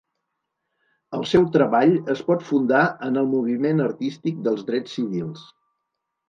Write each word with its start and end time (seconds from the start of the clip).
El 1.17 1.25
seu 1.31 1.43
treball 1.55 1.93
es 2.13 2.23
pot 2.29 2.45
fundar 2.47 2.81
en 3.09 3.21
el 3.23 3.29
moviment 3.35 3.85
artístic 3.85 4.41
dels 4.49 4.65
drets 4.71 4.97
civils. 5.01 5.47